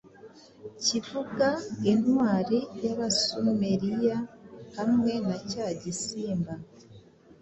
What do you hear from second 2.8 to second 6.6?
yAbasumeriya hamwe na cya gisimba